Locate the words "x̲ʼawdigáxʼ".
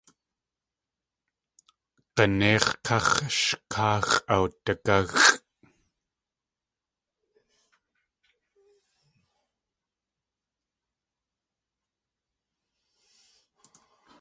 4.09-5.29